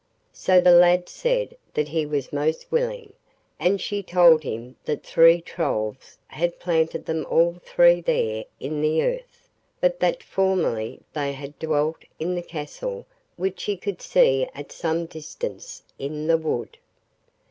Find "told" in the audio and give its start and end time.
4.01-4.41